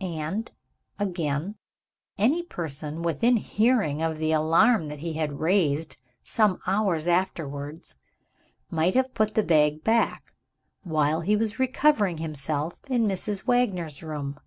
And, 0.00 0.50
again, 0.98 1.56
any 2.16 2.42
person 2.42 3.02
within 3.02 3.36
hearing 3.36 4.00
of 4.00 4.16
the 4.16 4.32
alarm 4.32 4.88
that 4.88 5.00
he 5.00 5.12
had 5.12 5.40
raised, 5.40 5.98
some 6.22 6.58
hours 6.66 7.06
afterwards, 7.06 7.96
might 8.70 8.94
have 8.94 9.12
put 9.12 9.34
the 9.34 9.42
bag 9.42 9.84
back, 9.84 10.32
while 10.84 11.20
he 11.20 11.36
was 11.36 11.58
recovering 11.58 12.16
himself 12.16 12.80
in 12.88 13.06
Mrs. 13.06 13.46
Wagner's 13.46 14.02
room. 14.02 14.40